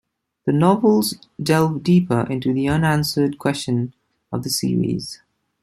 The 0.47 0.51
novels 0.51 1.13
delve 1.43 1.83
deeper 1.83 2.21
into 2.27 2.55
the 2.55 2.67
unanswered 2.67 3.37
questions 3.37 3.93
of 4.31 4.41
the 4.41 4.49
series. 4.49 5.21